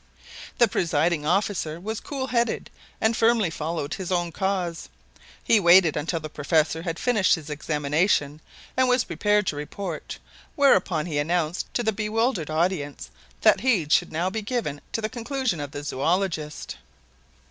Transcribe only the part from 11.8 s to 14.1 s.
the bewildered audience that heed